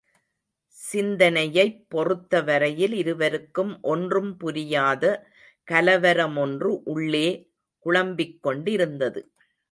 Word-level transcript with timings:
சிந்தனையைப் 0.77 1.89
பொறுத்த 1.89 2.41
வரையில் 2.41 2.93
இருவருக்கும் 2.93 3.81
ஒன்றும் 3.83 4.37
புரியாத 4.37 5.03
கலவரமொன்று 5.67 6.71
உள்ளே 6.85 7.27
குழம்பிக் 7.85 8.43
கொண்டிருந்தது. 8.43 9.21